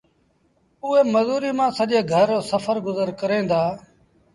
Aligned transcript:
اُئي 0.85 1.01
مزوريٚ 1.13 1.57
مآݩ 1.57 1.75
سڄي 1.77 1.99
گھر 2.13 2.27
رو 2.31 2.39
گزر 2.85 3.07
سڦر 3.07 3.09
ڪريݩ 3.19 3.47
دآ۔ 3.49 3.63